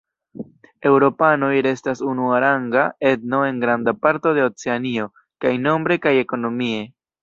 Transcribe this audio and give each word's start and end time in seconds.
Eŭropanoj 0.91 1.49
restas 1.67 2.01
unuaranga 2.13 2.87
etno 3.11 3.45
en 3.51 3.63
granda 3.67 3.97
parto 4.09 4.35
de 4.41 4.49
Oceanio, 4.51 5.09
kaj 5.45 5.57
nombre 5.71 6.05
kaj 6.09 6.21
ekonomie. 6.29 6.87